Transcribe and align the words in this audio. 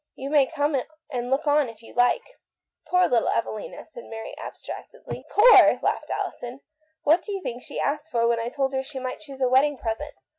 You 0.15 0.31
may 0.31 0.47
come 0.47 0.75
and 1.11 1.29
look 1.29 1.45
on 1.45 1.69
if 1.69 1.83
you 1.83 1.93
like."" 1.93 2.23
Poor 2.89 3.07
little 3.07 3.29
Evelina," 3.29 3.85
said 3.85 4.05
Mary 4.05 4.33
abstract 4.35 4.95
edly." 4.95 5.21
Poor!" 5.29 5.77
laughed 5.83 6.09
Alison." 6.09 6.61
What 7.03 7.21
do 7.21 7.31
you 7.31 7.39
think 7.43 7.63
the 7.67 7.75
girl 7.77 7.81
asked 7.85 8.09
for 8.09 8.27
when 8.27 8.39
I 8.39 8.49
told 8.49 8.73
her 8.73 8.81
she 8.81 8.97
might 8.97 9.19
choose 9.19 9.41
a 9.41 9.47
wedding 9.47 9.77
present 9.77 10.15